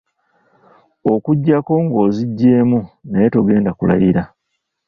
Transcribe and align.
Okuggyako 1.13 1.73
ng’oziggyeemu 1.85 2.79
naye 3.09 3.27
togenda 3.33 3.71
kulayira. 3.77 4.21